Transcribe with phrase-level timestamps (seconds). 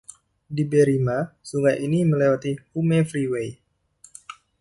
[0.55, 1.17] Di Berrima,
[1.47, 3.49] sungai ini melewati Hume Freeway.